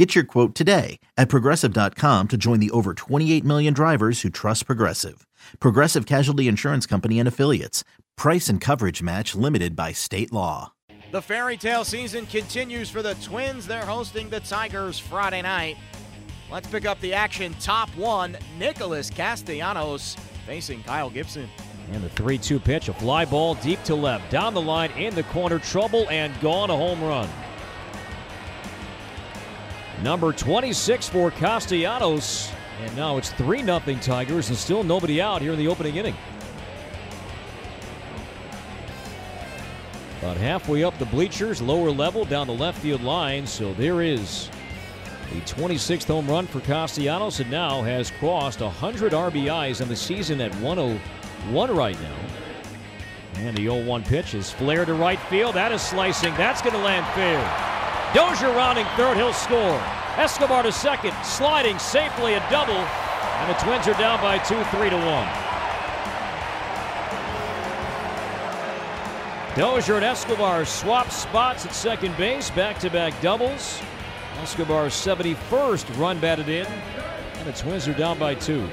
Get 0.00 0.14
your 0.14 0.24
quote 0.24 0.54
today 0.54 0.98
at 1.18 1.28
progressive.com 1.28 2.28
to 2.28 2.36
join 2.38 2.58
the 2.58 2.70
over 2.70 2.94
28 2.94 3.44
million 3.44 3.74
drivers 3.74 4.22
who 4.22 4.30
trust 4.30 4.64
Progressive. 4.64 5.26
Progressive 5.58 6.06
Casualty 6.06 6.48
Insurance 6.48 6.86
Company 6.86 7.18
and 7.18 7.28
Affiliates. 7.28 7.84
Price 8.16 8.48
and 8.48 8.62
coverage 8.62 9.02
match 9.02 9.34
limited 9.34 9.76
by 9.76 9.92
state 9.92 10.32
law. 10.32 10.72
The 11.12 11.20
fairy 11.20 11.58
tale 11.58 11.84
season 11.84 12.24
continues 12.24 12.88
for 12.88 13.02
the 13.02 13.12
Twins. 13.16 13.66
They're 13.66 13.84
hosting 13.84 14.30
the 14.30 14.40
Tigers 14.40 14.98
Friday 14.98 15.42
night. 15.42 15.76
Let's 16.50 16.68
pick 16.68 16.86
up 16.86 16.98
the 17.02 17.12
action. 17.12 17.54
Top 17.60 17.90
one, 17.90 18.38
Nicholas 18.58 19.10
Castellanos 19.10 20.16
facing 20.46 20.82
Kyle 20.84 21.10
Gibson. 21.10 21.46
And 21.92 22.02
the 22.02 22.08
3 22.08 22.38
2 22.38 22.58
pitch, 22.58 22.88
a 22.88 22.94
fly 22.94 23.26
ball 23.26 23.54
deep 23.56 23.82
to 23.82 23.94
left. 23.94 24.30
Down 24.30 24.54
the 24.54 24.62
line, 24.62 24.92
in 24.92 25.14
the 25.14 25.24
corner, 25.24 25.58
trouble 25.58 26.08
and 26.08 26.32
gone, 26.40 26.70
a 26.70 26.74
home 26.74 27.04
run. 27.04 27.28
Number 30.02 30.32
26 30.32 31.08
for 31.10 31.30
Castellanos. 31.30 32.50
And 32.82 32.96
now 32.96 33.18
it's 33.18 33.32
3 33.32 33.62
0 33.62 33.80
Tigers, 34.00 34.48
and 34.48 34.56
still 34.56 34.82
nobody 34.82 35.20
out 35.20 35.42
here 35.42 35.52
in 35.52 35.58
the 35.58 35.68
opening 35.68 35.96
inning. 35.96 36.16
About 40.20 40.38
halfway 40.38 40.84
up 40.84 40.98
the 40.98 41.06
bleachers, 41.06 41.60
lower 41.60 41.90
level 41.90 42.24
down 42.24 42.46
the 42.46 42.54
left 42.54 42.78
field 42.78 43.02
line. 43.02 43.46
So 43.46 43.74
there 43.74 44.00
is 44.00 44.48
the 45.32 45.40
26th 45.42 46.06
home 46.06 46.26
run 46.26 46.46
for 46.46 46.60
Castellanos, 46.60 47.40
and 47.40 47.50
now 47.50 47.82
has 47.82 48.10
crossed 48.10 48.60
100 48.60 49.12
RBIs 49.12 49.82
in 49.82 49.88
the 49.88 49.96
season 49.96 50.40
at 50.40 50.54
101 50.56 51.76
right 51.76 52.00
now. 52.00 52.16
And 53.36 53.56
the 53.56 53.64
0 53.64 53.84
1 53.84 54.02
pitch 54.04 54.34
is 54.34 54.50
flared 54.50 54.86
to 54.86 54.94
right 54.94 55.20
field. 55.20 55.54
That 55.54 55.72
is 55.72 55.82
slicing. 55.82 56.34
That's 56.36 56.62
going 56.62 56.74
to 56.74 56.82
land 56.82 57.06
fair. 57.14 57.79
Dozier 58.12 58.50
rounding 58.50 58.86
third, 58.96 59.16
he'll 59.16 59.32
score. 59.32 59.80
Escobar 60.16 60.64
to 60.64 60.72
second, 60.72 61.14
sliding 61.22 61.78
safely 61.78 62.34
a 62.34 62.40
double, 62.50 62.74
and 62.74 63.48
the 63.48 63.58
Twins 63.60 63.86
are 63.86 63.94
down 63.94 64.20
by 64.20 64.38
two, 64.38 64.60
three 64.64 64.90
to 64.90 64.96
one. 64.96 65.28
Dozier 69.56 69.96
and 69.96 70.04
Escobar 70.04 70.64
swap 70.64 71.10
spots 71.10 71.64
at 71.66 71.72
second 71.72 72.16
base, 72.16 72.50
back-to-back 72.50 73.20
doubles. 73.20 73.80
Escobar's 74.40 74.92
71st 74.92 75.96
run 75.96 76.18
batted 76.18 76.48
in, 76.48 76.66
and 76.66 77.46
the 77.46 77.52
Twins 77.52 77.86
are 77.86 77.94
down 77.94 78.18
by 78.18 78.34
two. 78.34 78.68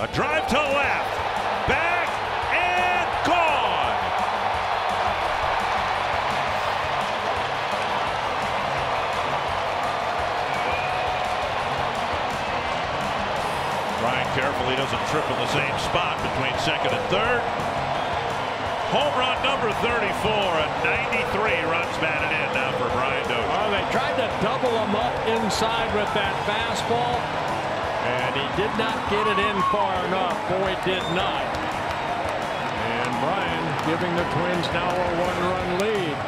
A 0.00 0.08
drive 0.08 0.46
to 0.48 0.56
left, 0.56 1.27
Carefully 14.58 14.82
doesn't 14.82 15.06
trip 15.14 15.22
in 15.30 15.38
the 15.38 15.52
same 15.54 15.78
spot 15.86 16.18
between 16.18 16.50
second 16.58 16.90
and 16.90 17.06
third. 17.14 17.38
Home 18.90 19.14
run 19.14 19.38
number 19.46 19.70
34 19.86 19.94
and 19.94 20.74
93 21.30 21.62
runs 21.70 21.94
batted 22.02 22.34
in 22.34 22.48
now 22.58 22.74
for 22.74 22.90
Brian 22.90 23.22
Dozier. 23.30 23.54
Oh, 23.54 23.70
they 23.70 23.86
tried 23.94 24.18
to 24.18 24.26
double 24.42 24.74
him 24.82 24.98
up 24.98 25.14
inside 25.30 25.94
with 25.94 26.10
that 26.10 26.34
fastball, 26.42 27.22
and 28.02 28.34
he 28.34 28.46
did 28.58 28.74
not 28.74 28.98
get 29.06 29.30
it 29.30 29.38
in 29.38 29.56
far 29.70 29.94
enough. 30.10 30.34
Boy, 30.50 30.74
did 30.82 31.06
not. 31.14 31.46
And 32.98 33.14
Brian 33.22 33.62
giving 33.86 34.10
the 34.18 34.26
Twins 34.26 34.66
now 34.74 34.90
a 34.90 35.08
one-run 35.22 35.68
lead. 35.86 36.18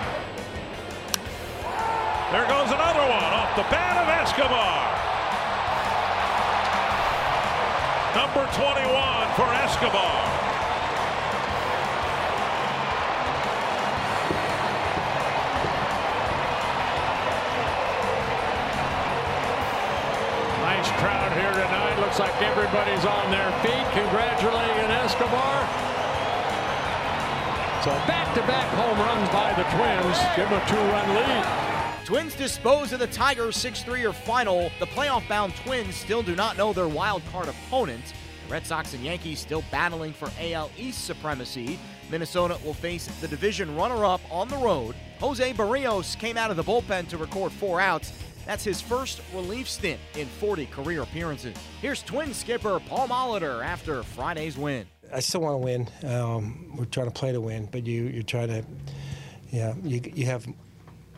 There 2.30 2.46
goes 2.46 2.70
another 2.70 3.02
one 3.10 3.32
off 3.34 3.58
the 3.58 3.66
bat 3.74 3.98
of 3.98 4.06
Escobar. 4.06 5.09
Number 8.14 8.42
21 8.42 8.90
for 9.36 9.46
Escobar. 9.54 10.26
Nice 20.58 20.90
crowd 20.98 21.32
here 21.38 21.52
tonight. 21.52 22.00
Looks 22.00 22.18
like 22.18 22.34
everybody's 22.42 23.04
on 23.04 23.30
their 23.30 23.52
feet 23.62 23.86
congratulating 23.94 24.90
Escobar. 24.90 25.62
So 27.84 27.90
back-to-back 28.10 28.66
home 28.74 28.98
runs 28.98 29.28
by 29.28 29.52
the 29.52 29.62
Twins. 29.70 30.18
Give 30.34 30.50
them 30.50 30.60
a 30.60 30.66
two-run 30.66 31.14
lead. 31.14 31.69
Twins 32.04 32.34
dispose 32.34 32.92
of 32.92 32.98
the 32.98 33.06
Tigers 33.06 33.56
6 33.56 33.82
3 33.82 34.04
or 34.04 34.12
final. 34.12 34.70
The 34.80 34.86
playoff 34.86 35.28
bound 35.28 35.54
Twins 35.56 35.94
still 35.94 36.22
do 36.22 36.34
not 36.34 36.56
know 36.56 36.72
their 36.72 36.88
wild 36.88 37.22
card 37.30 37.48
opponent. 37.48 38.04
The 38.46 38.52
Red 38.52 38.66
Sox 38.66 38.94
and 38.94 39.04
Yankees 39.04 39.38
still 39.38 39.62
battling 39.70 40.12
for 40.12 40.28
AL 40.40 40.70
East 40.76 41.04
supremacy. 41.04 41.78
Minnesota 42.10 42.58
will 42.64 42.74
face 42.74 43.06
the 43.20 43.28
division 43.28 43.76
runner 43.76 44.04
up 44.04 44.20
on 44.30 44.48
the 44.48 44.56
road. 44.56 44.96
Jose 45.20 45.52
Berrios 45.52 46.18
came 46.18 46.36
out 46.36 46.50
of 46.50 46.56
the 46.56 46.64
bullpen 46.64 47.06
to 47.08 47.16
record 47.16 47.52
four 47.52 47.80
outs. 47.80 48.12
That's 48.46 48.64
his 48.64 48.80
first 48.80 49.20
relief 49.32 49.68
stint 49.68 50.00
in 50.16 50.26
40 50.26 50.66
career 50.66 51.02
appearances. 51.02 51.56
Here's 51.80 52.02
Twin 52.02 52.34
skipper 52.34 52.80
Paul 52.80 53.06
Molitor 53.06 53.64
after 53.64 54.02
Friday's 54.02 54.58
win. 54.58 54.86
I 55.12 55.20
still 55.20 55.42
want 55.42 55.54
to 55.54 55.58
win. 55.58 55.88
Um, 56.12 56.74
we're 56.76 56.86
trying 56.86 57.06
to 57.06 57.12
play 57.12 57.30
to 57.30 57.40
win, 57.40 57.68
but 57.70 57.86
you 57.86 58.04
you're 58.04 58.22
trying 58.22 58.48
to, 58.48 58.64
yeah, 59.50 59.74
you 59.84 60.00
you 60.14 60.26
have 60.26 60.46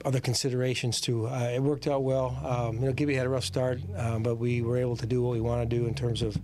other 0.04 0.20
considerations 0.20 1.00
too. 1.00 1.26
Uh, 1.26 1.50
it 1.54 1.62
worked 1.62 1.86
out 1.86 2.02
well. 2.02 2.38
Um, 2.44 2.76
you 2.76 2.86
know, 2.86 2.92
Gibby 2.92 3.14
had 3.14 3.26
a 3.26 3.28
rough 3.28 3.44
start, 3.44 3.80
um, 3.96 4.22
but 4.22 4.36
we 4.36 4.62
were 4.62 4.76
able 4.76 4.96
to 4.96 5.06
do 5.06 5.22
what 5.22 5.32
we 5.32 5.40
want 5.40 5.68
to 5.68 5.76
do 5.76 5.86
in 5.86 5.94
terms 5.94 6.22
of, 6.22 6.36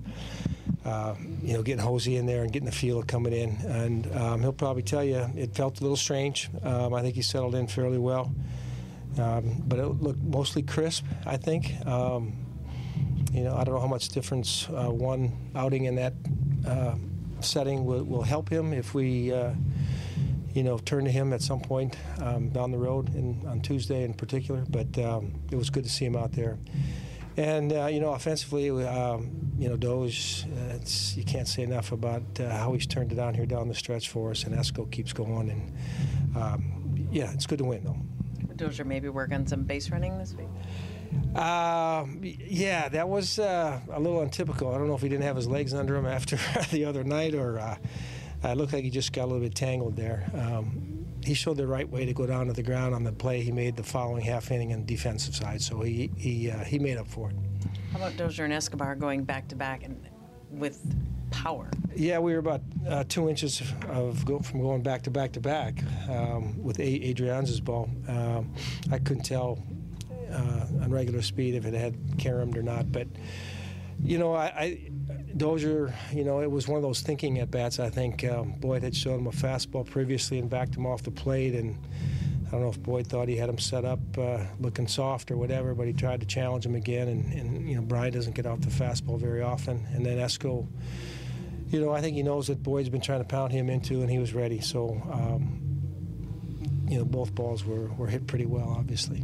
uh, 0.84 1.14
you 1.42 1.54
know, 1.54 1.62
getting 1.62 1.84
Hosey 1.84 2.16
in 2.16 2.26
there 2.26 2.42
and 2.42 2.52
getting 2.52 2.66
the 2.66 2.72
feel 2.72 2.98
of 2.98 3.06
coming 3.06 3.32
in. 3.32 3.56
And 3.66 4.16
um, 4.16 4.40
he'll 4.40 4.52
probably 4.52 4.82
tell 4.82 5.04
you 5.04 5.26
it 5.36 5.54
felt 5.54 5.80
a 5.80 5.82
little 5.82 5.96
strange. 5.96 6.50
Um, 6.62 6.94
I 6.94 7.02
think 7.02 7.14
he 7.14 7.22
settled 7.22 7.54
in 7.54 7.66
fairly 7.66 7.98
well, 7.98 8.32
um, 9.18 9.62
but 9.66 9.78
it 9.78 9.86
looked 9.86 10.22
mostly 10.22 10.62
crisp. 10.62 11.04
I 11.26 11.36
think. 11.36 11.74
You 13.32 13.44
know, 13.44 13.54
I 13.54 13.62
don't 13.62 13.74
know 13.74 13.80
how 13.80 13.86
much 13.86 14.08
difference 14.08 14.66
uh, 14.70 14.88
one 14.90 15.32
outing 15.54 15.84
in 15.84 15.96
that 15.96 16.14
uh, 16.66 16.94
setting 17.40 17.84
will, 17.84 18.02
will 18.02 18.22
help 18.22 18.48
him 18.48 18.72
if 18.72 18.94
we, 18.94 19.32
uh, 19.32 19.52
you 20.54 20.62
know, 20.62 20.78
turn 20.78 21.04
to 21.04 21.10
him 21.10 21.32
at 21.32 21.42
some 21.42 21.60
point 21.60 21.96
um, 22.20 22.48
down 22.50 22.70
the 22.70 22.78
road 22.78 23.14
in, 23.14 23.44
on 23.46 23.60
Tuesday 23.60 24.04
in 24.04 24.14
particular. 24.14 24.64
But 24.68 24.98
um, 24.98 25.34
it 25.50 25.56
was 25.56 25.70
good 25.70 25.84
to 25.84 25.90
see 25.90 26.04
him 26.04 26.16
out 26.16 26.32
there. 26.32 26.58
And 27.36 27.72
uh, 27.72 27.86
you 27.86 28.00
know, 28.00 28.12
offensively, 28.14 28.68
um, 28.84 29.30
you 29.58 29.68
know, 29.68 29.76
Doge, 29.76 30.44
uh, 30.46 30.74
it's, 30.74 31.16
you 31.16 31.24
can't 31.24 31.46
say 31.46 31.62
enough 31.62 31.92
about 31.92 32.22
uh, 32.40 32.50
how 32.50 32.72
he's 32.72 32.86
turned 32.86 33.12
it 33.12 33.18
on 33.18 33.34
here 33.34 33.46
down 33.46 33.68
the 33.68 33.74
stretch 33.74 34.08
for 34.08 34.32
us, 34.32 34.44
and 34.44 34.54
Esco 34.56 34.90
keeps 34.90 35.12
going. 35.12 35.50
And 35.50 36.36
um, 36.36 37.08
yeah, 37.12 37.32
it's 37.32 37.46
good 37.46 37.58
to 37.58 37.64
win 37.64 37.84
though. 37.84 37.96
Dozier 38.56 38.84
maybe 38.84 39.08
work 39.08 39.32
on 39.32 39.46
some 39.46 39.62
base 39.62 39.90
running 39.90 40.18
this 40.18 40.34
week? 40.34 40.48
Uh, 41.34 42.04
yeah, 42.20 42.88
that 42.88 43.08
was 43.08 43.38
uh, 43.38 43.80
a 43.90 44.00
little 44.00 44.20
untypical. 44.20 44.74
I 44.74 44.78
don't 44.78 44.88
know 44.88 44.94
if 44.94 45.02
he 45.02 45.08
didn't 45.08 45.24
have 45.24 45.36
his 45.36 45.46
legs 45.46 45.72
under 45.72 45.96
him 45.96 46.06
after 46.06 46.38
the 46.70 46.84
other 46.84 47.04
night, 47.04 47.34
or 47.34 47.58
uh, 47.58 47.76
it 48.44 48.56
looked 48.56 48.72
like 48.72 48.84
he 48.84 48.90
just 48.90 49.12
got 49.12 49.24
a 49.24 49.26
little 49.26 49.42
bit 49.42 49.54
tangled 49.54 49.96
there. 49.96 50.30
Um, 50.34 51.06
he 51.24 51.34
showed 51.34 51.56
the 51.56 51.66
right 51.66 51.88
way 51.88 52.06
to 52.06 52.12
go 52.12 52.26
down 52.26 52.46
to 52.46 52.52
the 52.52 52.62
ground 52.62 52.94
on 52.94 53.02
the 53.04 53.12
play 53.12 53.42
he 53.42 53.50
made 53.52 53.76
the 53.76 53.82
following 53.82 54.22
half 54.22 54.50
inning 54.50 54.72
on 54.72 54.80
the 54.80 54.86
defensive 54.86 55.34
side, 55.34 55.60
so 55.60 55.80
he 55.80 56.10
he 56.16 56.50
uh, 56.50 56.64
he 56.64 56.78
made 56.78 56.96
up 56.96 57.08
for 57.08 57.30
it. 57.30 57.36
How 57.92 57.98
about 57.98 58.16
Dozier 58.16 58.44
and 58.44 58.52
Escobar 58.52 58.94
going 58.94 59.24
back 59.24 59.48
to 59.48 59.56
back 59.56 59.82
and 59.82 60.00
with 60.50 60.80
power? 61.30 61.68
Yeah, 61.94 62.18
we 62.20 62.32
were 62.32 62.38
about 62.38 62.62
uh, 62.88 63.04
two 63.08 63.28
inches 63.28 63.60
of 63.88 64.24
go, 64.24 64.38
from 64.38 64.62
going 64.62 64.82
back 64.82 65.02
to 65.02 65.10
back 65.10 65.32
to 65.32 65.40
back 65.40 65.82
um, 66.08 66.62
with 66.62 66.78
A- 66.78 66.82
Adrian's 67.08 67.58
ball. 67.60 67.90
Um, 68.06 68.54
I 68.92 68.98
couldn't 68.98 69.24
tell 69.24 69.58
uh, 70.32 70.66
on 70.82 70.90
regular 70.90 71.22
speed 71.22 71.54
if 71.54 71.66
it 71.66 71.74
had 71.74 71.96
caromed 72.18 72.56
or 72.56 72.62
not, 72.62 72.92
but 72.92 73.08
you 74.02 74.18
know, 74.18 74.34
I, 74.34 74.44
I 74.46 74.90
Dozier, 75.36 75.94
you 76.12 76.24
know, 76.24 76.40
it 76.40 76.50
was 76.50 76.66
one 76.66 76.76
of 76.76 76.82
those 76.82 77.00
thinking 77.00 77.38
at 77.38 77.50
bats. 77.50 77.78
I 77.78 77.90
think 77.90 78.24
um, 78.24 78.54
Boyd 78.58 78.82
had 78.82 78.94
shown 78.94 79.20
him 79.20 79.26
a 79.26 79.30
fastball 79.30 79.86
previously 79.86 80.38
and 80.38 80.50
backed 80.50 80.76
him 80.76 80.86
off 80.86 81.02
the 81.02 81.10
plate, 81.10 81.54
and 81.54 81.78
I 82.46 82.50
don't 82.50 82.62
know 82.62 82.70
if 82.70 82.82
Boyd 82.82 83.06
thought 83.06 83.28
he 83.28 83.36
had 83.36 83.48
him 83.48 83.58
set 83.58 83.84
up 83.84 84.00
uh, 84.16 84.44
looking 84.58 84.88
soft 84.88 85.30
or 85.30 85.36
whatever, 85.36 85.74
but 85.74 85.86
he 85.86 85.92
tried 85.92 86.20
to 86.20 86.26
challenge 86.26 86.66
him 86.66 86.74
again, 86.74 87.08
and, 87.08 87.32
and 87.32 87.68
you 87.68 87.76
know, 87.76 87.82
Brian 87.82 88.12
doesn't 88.12 88.34
get 88.34 88.46
off 88.46 88.60
the 88.60 88.68
fastball 88.68 89.18
very 89.18 89.42
often, 89.42 89.86
and 89.94 90.04
then 90.04 90.18
Esco 90.18 90.66
you 91.70 91.80
know, 91.80 91.92
I 91.92 92.00
think 92.00 92.16
he 92.16 92.22
knows 92.22 92.46
that 92.46 92.62
Boyd's 92.62 92.88
been 92.88 93.00
trying 93.00 93.20
to 93.20 93.26
pound 93.26 93.52
him 93.52 93.68
into, 93.68 94.00
and 94.00 94.10
he 94.10 94.18
was 94.18 94.32
ready. 94.32 94.60
So, 94.60 95.00
um, 95.10 95.60
you 96.88 96.98
know, 96.98 97.04
both 97.04 97.34
balls 97.34 97.64
were, 97.64 97.88
were 97.94 98.06
hit 98.06 98.26
pretty 98.26 98.46
well, 98.46 98.74
obviously. 98.78 99.22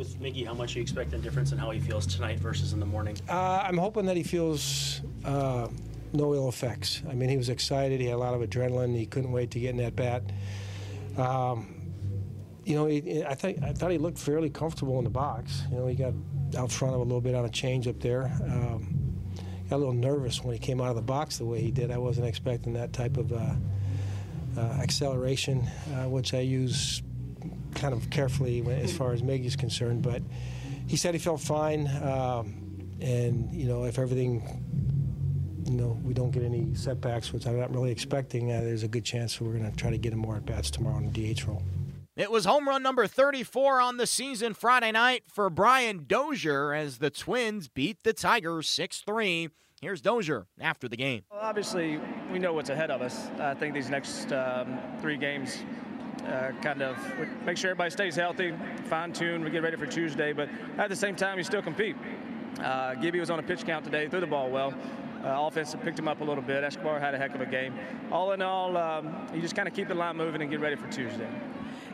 With 0.00 0.18
Miggy, 0.18 0.46
how 0.46 0.54
much 0.54 0.76
you 0.76 0.80
expect 0.80 1.12
a 1.12 1.18
difference 1.18 1.52
in 1.52 1.58
how 1.58 1.68
he 1.72 1.78
feels 1.78 2.06
tonight 2.06 2.38
versus 2.38 2.72
in 2.72 2.80
the 2.80 2.86
morning? 2.86 3.18
Uh, 3.28 3.62
I'm 3.62 3.76
hoping 3.76 4.06
that 4.06 4.16
he 4.16 4.22
feels 4.22 5.02
uh, 5.26 5.68
no 6.14 6.34
ill 6.34 6.48
effects. 6.48 7.02
I 7.06 7.12
mean, 7.12 7.28
he 7.28 7.36
was 7.36 7.50
excited. 7.50 8.00
He 8.00 8.06
had 8.06 8.14
a 8.14 8.16
lot 8.16 8.32
of 8.32 8.40
adrenaline. 8.40 8.96
He 8.96 9.04
couldn't 9.04 9.30
wait 9.30 9.50
to 9.50 9.60
get 9.60 9.72
in 9.72 9.76
that 9.76 9.96
bat. 9.96 10.22
Um, 11.18 11.92
you 12.64 12.76
know, 12.76 12.86
he, 12.86 13.22
I, 13.24 13.34
think, 13.34 13.62
I 13.62 13.74
thought 13.74 13.90
he 13.90 13.98
looked 13.98 14.16
fairly 14.16 14.48
comfortable 14.48 14.96
in 14.96 15.04
the 15.04 15.10
box. 15.10 15.64
You 15.70 15.76
know, 15.76 15.86
he 15.86 15.96
got 15.96 16.14
out 16.56 16.72
front 16.72 16.94
of 16.94 17.00
a 17.00 17.04
little 17.04 17.20
bit 17.20 17.34
on 17.34 17.44
a 17.44 17.50
change 17.50 17.86
up 17.86 18.00
there. 18.00 18.32
Um, 18.42 18.96
got 19.68 19.76
a 19.76 19.80
little 19.80 19.92
nervous 19.92 20.42
when 20.42 20.54
he 20.54 20.58
came 20.58 20.80
out 20.80 20.88
of 20.88 20.96
the 20.96 21.02
box 21.02 21.36
the 21.36 21.44
way 21.44 21.60
he 21.60 21.70
did. 21.70 21.90
I 21.90 21.98
wasn't 21.98 22.26
expecting 22.26 22.72
that 22.72 22.94
type 22.94 23.18
of 23.18 23.34
uh, 23.34 23.52
uh, 24.56 24.60
acceleration, 24.80 25.68
uh, 25.92 26.08
which 26.08 26.32
I 26.32 26.40
use 26.40 27.02
kind 27.80 27.94
of 27.94 28.10
carefully 28.10 28.64
as 28.70 28.92
far 28.92 29.12
as 29.12 29.22
Meg 29.22 29.44
is 29.44 29.56
concerned. 29.56 30.02
But 30.02 30.22
he 30.86 30.96
said 30.96 31.14
he 31.14 31.20
felt 31.20 31.40
fine, 31.40 31.86
um, 32.02 32.90
and 33.00 33.52
you 33.52 33.66
know, 33.66 33.84
if 33.84 33.98
everything, 33.98 35.64
you 35.66 35.76
know, 35.76 35.98
we 36.04 36.12
don't 36.12 36.30
get 36.30 36.42
any 36.42 36.74
setbacks, 36.74 37.32
which 37.32 37.46
I'm 37.46 37.58
not 37.58 37.74
really 37.74 37.90
expecting, 37.90 38.52
uh, 38.52 38.60
there's 38.60 38.82
a 38.82 38.88
good 38.88 39.04
chance 39.04 39.40
we're 39.40 39.52
going 39.52 39.70
to 39.70 39.76
try 39.76 39.90
to 39.90 39.98
get 39.98 40.12
him 40.12 40.18
more 40.18 40.36
at 40.36 40.44
bats 40.44 40.70
tomorrow 40.70 40.98
in 40.98 41.10
the 41.10 41.34
DH 41.34 41.44
role. 41.46 41.62
It 42.16 42.30
was 42.30 42.44
home 42.44 42.68
run 42.68 42.82
number 42.82 43.06
34 43.06 43.80
on 43.80 43.96
the 43.96 44.06
season 44.06 44.52
Friday 44.52 44.92
night 44.92 45.22
for 45.26 45.48
Brian 45.48 46.04
Dozier 46.06 46.74
as 46.74 46.98
the 46.98 47.08
Twins 47.08 47.68
beat 47.68 48.02
the 48.02 48.12
Tigers 48.12 48.68
6 48.68 49.00
3. 49.06 49.48
Here's 49.80 50.02
Dozier 50.02 50.46
after 50.60 50.86
the 50.88 50.96
game. 50.96 51.22
Well, 51.30 51.40
obviously, 51.40 51.98
we 52.30 52.38
know 52.38 52.52
what's 52.52 52.68
ahead 52.68 52.90
of 52.90 53.00
us. 53.00 53.28
I 53.38 53.54
think 53.54 53.72
these 53.72 53.88
next 53.88 54.30
um, 54.32 54.78
three 55.00 55.16
games 55.16 55.64
uh, 56.22 56.52
kind 56.62 56.82
of 56.82 56.96
make 57.44 57.56
sure 57.56 57.70
everybody 57.70 57.90
stays 57.90 58.16
healthy, 58.16 58.54
fine 58.84 59.12
tune, 59.12 59.42
we 59.44 59.50
get 59.50 59.62
ready 59.62 59.76
for 59.76 59.86
Tuesday, 59.86 60.32
but 60.32 60.48
at 60.78 60.88
the 60.88 60.96
same 60.96 61.16
time, 61.16 61.38
you 61.38 61.44
still 61.44 61.62
compete. 61.62 61.96
Uh, 62.60 62.94
Gibby 62.94 63.20
was 63.20 63.30
on 63.30 63.38
a 63.38 63.42
pitch 63.42 63.64
count 63.64 63.84
today, 63.84 64.08
threw 64.08 64.20
the 64.20 64.26
ball 64.26 64.50
well. 64.50 64.74
Uh, 65.24 65.46
offense 65.46 65.76
picked 65.82 65.98
him 65.98 66.08
up 66.08 66.20
a 66.22 66.24
little 66.24 66.42
bit. 66.42 66.64
Escobar 66.64 66.98
had 66.98 67.14
a 67.14 67.18
heck 67.18 67.34
of 67.34 67.40
a 67.40 67.46
game. 67.46 67.74
All 68.10 68.32
in 68.32 68.40
all, 68.40 68.76
um, 68.76 69.14
you 69.34 69.40
just 69.42 69.54
kind 69.54 69.68
of 69.68 69.74
keep 69.74 69.88
the 69.88 69.94
line 69.94 70.16
moving 70.16 70.40
and 70.40 70.50
get 70.50 70.60
ready 70.60 70.76
for 70.76 70.90
Tuesday. 70.90 71.28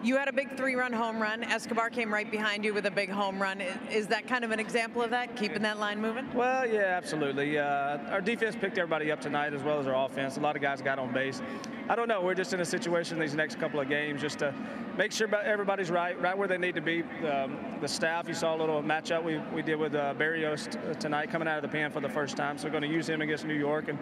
You 0.02 0.16
had 0.16 0.28
a 0.28 0.32
big 0.32 0.56
three-run 0.56 0.92
home 0.92 1.20
run. 1.20 1.42
Escobar 1.42 1.90
came 1.90 2.12
right 2.12 2.30
behind 2.30 2.64
you 2.64 2.74
with 2.74 2.86
a 2.86 2.90
big 2.90 3.10
home 3.10 3.40
run. 3.40 3.60
Is 3.90 4.06
that 4.08 4.26
kind 4.26 4.44
of 4.44 4.50
an 4.50 4.60
example 4.60 5.02
of 5.02 5.10
that, 5.10 5.36
keeping 5.36 5.62
that 5.62 5.78
line 5.78 6.00
moving? 6.00 6.26
Well, 6.34 6.66
yeah, 6.66 6.96
absolutely. 6.96 7.58
Uh, 7.58 7.98
our 8.10 8.20
defense 8.20 8.56
picked 8.56 8.78
everybody 8.78 9.10
up 9.10 9.20
tonight 9.20 9.54
as 9.54 9.62
well 9.62 9.78
as 9.78 9.86
our 9.86 10.06
offense. 10.06 10.36
A 10.36 10.40
lot 10.40 10.56
of 10.56 10.62
guys 10.62 10.82
got 10.82 10.98
on 10.98 11.12
base. 11.12 11.40
I 11.88 11.94
don't 11.94 12.08
know. 12.08 12.20
We're 12.20 12.34
just 12.34 12.52
in 12.52 12.60
a 12.60 12.64
situation 12.64 13.18
these 13.18 13.34
next 13.34 13.60
couple 13.60 13.80
of 13.80 13.88
games 13.88 14.20
just 14.20 14.40
to 14.40 14.52
make 14.96 15.12
sure 15.12 15.32
everybody's 15.34 15.90
right, 15.90 16.20
right 16.20 16.36
where 16.36 16.48
they 16.48 16.58
need 16.58 16.74
to 16.74 16.80
be. 16.80 17.02
Um, 17.26 17.56
the 17.80 17.88
staff, 17.88 18.26
you 18.28 18.34
saw 18.34 18.56
a 18.56 18.58
little 18.58 18.82
matchup 18.82 19.22
we, 19.22 19.38
we 19.54 19.62
did 19.62 19.76
with 19.76 19.94
uh, 19.94 20.14
Berrios 20.14 20.70
t- 20.70 20.78
tonight, 20.98 21.30
coming 21.30 21.46
out 21.46 21.56
of 21.56 21.62
the 21.62 21.68
pen 21.68 21.90
for 21.92 22.00
the 22.00 22.08
first 22.08 22.36
time. 22.36 22.58
So 22.58 22.64
we're 22.64 22.72
going 22.72 22.82
to 22.82 22.88
use 22.88 23.08
him 23.08 23.20
against 23.20 23.44
New 23.44 23.54
York, 23.54 23.88
and 23.88 23.98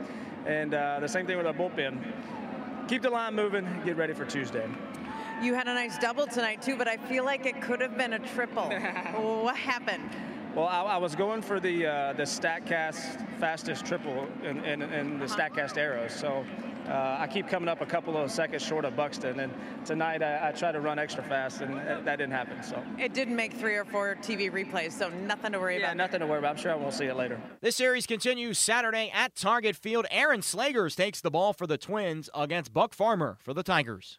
and 0.47 0.75
uh, 0.75 1.01
the 1.01 1.09
same 1.09 1.27
thing 1.27 1.37
with 1.37 1.47
our 1.47 1.55
bullpen. 1.55 1.99
Keep 2.89 3.03
the 3.03 3.11
line 3.11 3.35
moving. 3.35 3.67
Get 3.85 3.97
ready 3.97 4.13
for 4.13 4.25
Tuesday. 4.25 4.69
You 5.43 5.55
had 5.55 5.69
a 5.69 5.75
nice 5.75 5.99
double 5.99 6.27
tonight 6.27 6.63
too, 6.63 6.77
but 6.77 6.89
I 6.89 6.97
feel 6.97 7.25
like 7.25 7.47
it 7.47 7.61
could 7.61 7.81
have 7.81 7.97
been 7.97 8.13
a 8.15 8.19
triple. 8.19 8.65
what 9.43 9.57
happened? 9.57 10.11
Well, 10.55 10.69
I, 10.69 10.83
I, 10.83 10.97
was 10.99 11.17
going 11.17 11.43
for 11.43 11.59
the 11.59 11.87
uh, 11.87 12.13
the 12.13 12.23
Statcast 12.23 13.39
fastest 13.41 13.85
triple 13.85 14.29
in, 14.45 14.65
in, 14.65 14.83
in 14.83 15.19
the 15.19 15.27
Statcast 15.27 15.77
era, 15.77 16.09
so 16.09 16.45
uh, 16.89 17.17
I 17.19 17.27
keep 17.27 17.49
coming 17.49 17.69
up 17.69 17.81
a 17.81 17.87
couple 17.87 18.17
of 18.17 18.31
seconds 18.31 18.63
short 18.63 18.85
of 18.85 18.95
Buxton. 18.95 19.41
And 19.41 19.53
tonight 19.85 20.23
I, 20.23 20.49
I 20.49 20.53
tried 20.53 20.73
to 20.73 20.81
run 20.81 20.99
extra 20.99 21.23
fast, 21.23 21.61
and 21.61 21.77
that 21.77 22.05
didn't 22.05 22.33
happen. 22.33 22.63
So 22.63 22.83
it 22.99 23.15
didn't 23.15 23.37
make 23.37 23.55
three 23.55 23.77
or 23.77 23.85
four 23.85 24.17
TV 24.23 24.51
replays, 24.51 24.93
so 24.93 25.09
nothing 25.09 25.53
to 25.53 25.59
worry 25.59 25.75
yeah, 25.75 25.81
about. 25.81 25.89
Yeah, 25.91 25.95
nothing 25.95 26.21
to 26.21 26.27
worry 26.27 26.39
about. 26.39 26.57
I'm 26.57 26.63
sure 26.63 26.73
I 26.73 26.77
will 26.77 26.93
see 26.93 27.07
it 27.07 27.17
later. 27.17 27.41
This 27.61 27.77
series 27.77 28.07
continues 28.07 28.59
Saturday 28.59 29.11
at 29.15 29.35
Target 29.35 29.77
Field. 29.77 30.07
Aaron 30.11 30.41
Slegers 30.41 30.95
takes 30.95 31.21
the 31.21 31.31
ball 31.31 31.53
for 31.53 31.67
the 31.67 31.79
Twins 31.79 32.29
against 32.35 32.73
Buck 32.73 32.95
Farmer 32.95 33.39
for 33.41 33.55
the 33.55 33.63
Tigers. 33.63 34.19